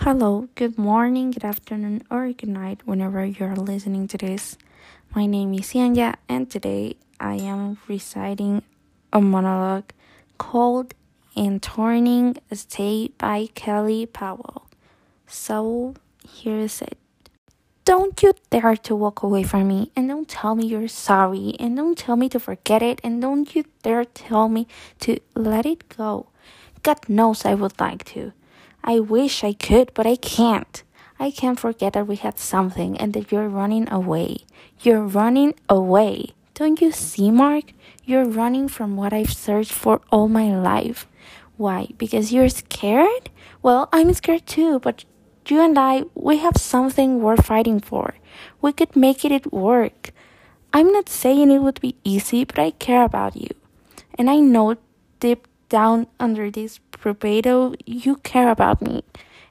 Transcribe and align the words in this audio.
Hello, 0.00 0.48
good 0.54 0.78
morning, 0.78 1.32
good 1.32 1.42
afternoon, 1.44 2.02
or 2.10 2.30
good 2.30 2.50
night 2.50 2.82
whenever 2.84 3.24
you're 3.24 3.56
listening 3.56 4.06
to 4.08 4.18
this. 4.18 4.56
My 5.14 5.26
name 5.26 5.54
is 5.54 5.72
Yanya, 5.72 6.14
and 6.28 6.48
today 6.48 6.96
I 7.18 7.36
am 7.36 7.78
reciting 7.88 8.62
a 9.12 9.20
monologue 9.20 9.90
called 10.38 10.94
In 11.34 11.58
Turning 11.58 12.36
State 12.52 13.16
by 13.18 13.48
Kelly 13.54 14.06
Powell. 14.06 14.66
So, 15.26 15.94
here 16.28 16.58
is 16.58 16.82
it. 16.82 16.98
Don't 17.84 18.22
you 18.22 18.34
dare 18.50 18.76
to 18.76 18.94
walk 18.94 19.22
away 19.22 19.42
from 19.42 19.66
me, 19.66 19.90
and 19.96 20.08
don't 20.08 20.28
tell 20.28 20.54
me 20.54 20.66
you're 20.66 20.88
sorry, 20.88 21.56
and 21.58 21.74
don't 21.74 21.98
tell 21.98 22.16
me 22.16 22.28
to 22.28 22.38
forget 22.38 22.82
it, 22.82 23.00
and 23.02 23.20
don't 23.20 23.56
you 23.56 23.64
dare 23.82 24.04
tell 24.04 24.48
me 24.48 24.68
to 25.00 25.18
let 25.34 25.66
it 25.66 25.88
go. 25.88 26.26
God 26.82 27.08
knows 27.08 27.44
I 27.44 27.54
would 27.54 27.80
like 27.80 28.04
to. 28.14 28.32
I 28.86 29.00
wish 29.00 29.42
I 29.42 29.52
could, 29.52 29.92
but 29.94 30.06
I 30.06 30.14
can't. 30.14 30.82
I 31.18 31.32
can't 31.32 31.58
forget 31.58 31.94
that 31.94 32.06
we 32.06 32.14
had 32.14 32.38
something 32.38 32.96
and 32.98 33.12
that 33.14 33.32
you're 33.32 33.48
running 33.48 33.90
away. 33.90 34.44
You're 34.80 35.02
running 35.02 35.54
away. 35.68 36.34
Don't 36.54 36.80
you 36.80 36.92
see, 36.92 37.32
Mark? 37.32 37.72
You're 38.04 38.24
running 38.24 38.68
from 38.68 38.96
what 38.96 39.12
I've 39.12 39.32
searched 39.32 39.72
for 39.72 40.00
all 40.12 40.28
my 40.28 40.56
life. 40.56 41.08
Why? 41.56 41.88
Because 41.98 42.32
you're 42.32 42.48
scared? 42.48 43.30
Well, 43.60 43.88
I'm 43.92 44.14
scared 44.14 44.46
too, 44.46 44.78
but 44.78 45.04
you 45.48 45.60
and 45.60 45.76
I, 45.76 46.04
we 46.14 46.38
have 46.38 46.56
something 46.56 47.20
worth 47.20 47.46
fighting 47.46 47.80
for. 47.80 48.14
We 48.60 48.72
could 48.72 48.94
make 48.94 49.24
it 49.24 49.52
work. 49.52 50.12
I'm 50.72 50.92
not 50.92 51.08
saying 51.08 51.50
it 51.50 51.58
would 51.58 51.80
be 51.80 51.96
easy, 52.04 52.44
but 52.44 52.58
I 52.58 52.70
care 52.70 53.02
about 53.02 53.34
you. 53.34 53.50
And 54.18 54.30
I 54.30 54.36
know 54.36 54.76
deep 55.18 55.48
down 55.76 56.06
under 56.18 56.50
this 56.50 56.78
bravado, 56.78 57.74
you 57.84 58.16
care 58.16 58.48
about 58.48 58.80
me. 58.80 59.04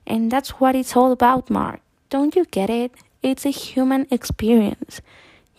And 0.08 0.32
that's 0.32 0.58
what 0.60 0.74
it's 0.76 0.96
all 0.98 1.12
about, 1.12 1.52
Mark. 1.52 1.82
Don't 2.10 2.36
you 2.36 2.46
get 2.46 2.68
it? 2.68 2.92
It's 3.22 3.46
a 3.46 3.52
human 3.54 4.08
experience. 4.10 5.02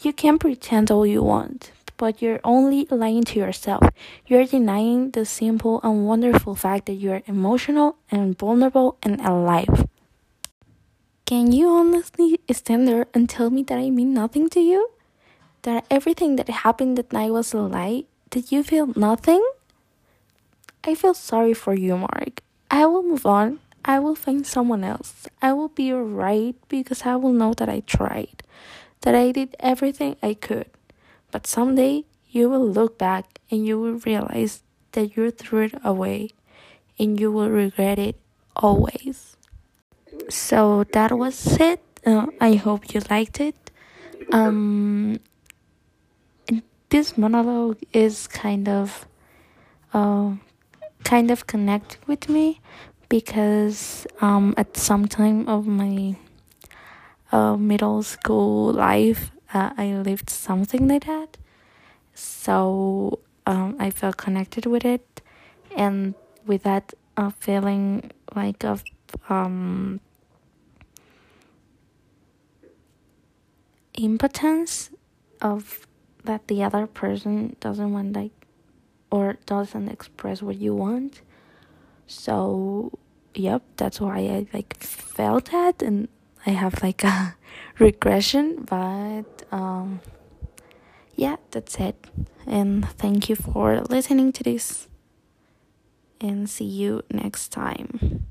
You 0.03 0.13
can 0.13 0.41
pretend 0.41 0.91
all 0.91 1.07
you 1.07 1.23
want, 1.23 1.71
but 1.97 2.21
you're 2.21 2.41
only 2.43 2.89
lying 2.91 3.23
to 3.31 3.39
yourself. 3.39 3.85
You're 4.27 4.45
denying 4.45 5.13
the 5.13 5.25
simple 5.25 5.79
and 5.85 6.05
wonderful 6.05 6.57
fact 6.57 6.87
that 6.87 6.99
you're 6.99 7.23
emotional 7.27 7.95
and 8.11 8.37
vulnerable 8.37 8.99
and 9.05 9.21
alive. 9.21 9.87
Can 11.27 11.53
you 11.53 11.69
honestly 11.69 12.41
stand 12.51 12.89
there 12.89 13.07
and 13.15 13.31
tell 13.31 13.51
me 13.51 13.63
that 13.69 13.79
I 13.79 13.91
mean 13.91 14.13
nothing 14.13 14.51
to 14.51 14.61
you? 14.61 14.91
That 15.63 15.87
everything 15.91 16.35
that 16.37 16.67
happened 16.67 16.99
that 16.99 17.13
night 17.13 17.31
was 17.31 17.55
a 17.55 17.63
lie? 17.63 18.11
Did 18.31 18.51
you 18.51 18.65
feel 18.65 18.91
nothing? 18.97 19.43
I 20.87 20.95
feel 20.95 21.15
sorry 21.15 21.53
for 21.53 21.75
you, 21.75 21.97
Mark. 21.97 22.43
I 22.71 22.87
will 22.87 23.03
move 23.03 23.27
on. 23.27 23.59
I 23.85 23.99
will 23.99 24.15
find 24.15 24.47
someone 24.47 24.85
else. 24.85 25.27
I 25.43 25.53
will 25.53 25.69
be 25.69 25.93
alright 25.93 26.55
because 26.69 27.03
I 27.03 27.17
will 27.17 27.33
know 27.33 27.55
that 27.55 27.69
I 27.69 27.81
tried, 27.81 28.45
that 29.01 29.15
I 29.15 29.33
did 29.33 29.57
everything 29.59 30.15
I 30.23 30.35
could. 30.35 30.71
But 31.33 31.47
someday 31.47 32.05
you 32.31 32.49
will 32.49 32.65
look 32.65 32.99
back 32.99 33.41
and 33.51 33.67
you 33.67 33.81
will 33.81 33.99
realize 34.07 34.63
that 34.93 35.17
you 35.17 35.31
threw 35.33 35.65
it 35.65 35.75
away 35.83 36.31
and 37.01 37.19
you 37.19 37.33
will 37.33 37.51
regret 37.51 37.99
it 37.99 38.17
always. 38.55 39.37
So 40.29 40.85
that 40.93 41.19
was 41.19 41.59
it. 41.59 41.83
Uh, 42.07 42.27
I 42.41 42.55
hope 42.55 42.95
you 42.95 43.03
liked 43.11 43.41
it. 43.41 43.57
Um, 44.31 45.19
this 46.91 47.19
monologue 47.19 47.79
is 47.93 48.29
kind 48.29 48.69
of. 48.69 49.07
Uh, 49.93 50.37
kind 51.07 51.31
of 51.31 51.47
connect 51.47 51.99
with 52.09 52.29
me 52.29 52.61
because 53.09 54.09
um, 54.21 54.55
at 54.57 54.77
some 54.77 55.07
time 55.07 55.49
of 55.49 55.65
my 55.65 56.17
uh, 57.31 57.57
middle 57.57 58.03
school 58.03 58.73
life, 58.73 59.31
uh, 59.55 59.71
I 59.79 59.95
lived 59.95 60.29
something 60.29 60.89
like 60.89 61.07
that. 61.07 61.37
So 62.15 63.21
um, 63.47 63.77
I 63.79 63.91
felt 63.91 64.17
connected 64.17 64.67
with 64.67 64.85
it, 64.85 65.23
and 65.77 66.15
with 66.45 66.65
that 66.65 66.93
uh, 67.17 67.31
feeling 67.39 68.11
like 68.35 68.65
of 68.65 68.83
um, 69.29 70.01
impotence 73.95 74.91
of 75.41 75.87
that 76.25 76.49
the 76.49 76.65
other 76.65 76.87
person 76.89 77.55
doesn't 77.61 77.93
want 77.93 78.15
like 78.15 78.46
or 79.11 79.37
doesn't 79.47 79.89
express 79.89 80.43
what 80.43 80.57
you 80.57 80.75
want. 80.75 81.23
So, 82.07 82.93
yep, 83.35 83.63
that's 83.77 84.01
why 84.01 84.19
I 84.19 84.47
like 84.53 84.77
felt 84.81 85.47
that 85.47 85.83
and 85.83 86.09
I 86.47 86.51
have 86.51 86.83
like 86.83 87.05
a 87.05 87.37
regression, 87.79 88.65
but 88.65 89.45
um 89.53 90.01
yeah, 91.15 91.37
that's 91.51 91.77
it. 91.77 91.97
And 92.47 92.89
thank 92.91 93.29
you 93.29 93.37
for 93.37 93.81
listening 93.89 94.33
to 94.33 94.43
this. 94.45 94.89
And 96.21 96.49
see 96.49 96.65
you 96.65 97.03
next 97.11 97.49
time. 97.49 98.27